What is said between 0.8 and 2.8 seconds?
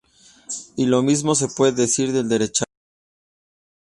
lo mismo se puede decir del derechazo.